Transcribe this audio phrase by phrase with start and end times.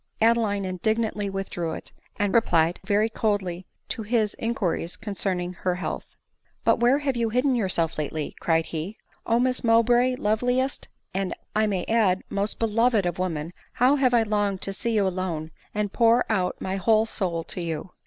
[0.19, 5.75] Adeline in dignantly withdrew it, and replied very coldly to his in quiries concerning her
[5.75, 6.15] health."
[6.65, 10.15] But where have you hidden yourself lately?" cried he —"O Miss Mowbray!
[10.15, 14.93] loveliest and, I may add, most beloved of women, bow have I longed to see
[14.95, 17.91] you alone, and pour out my whole soul to you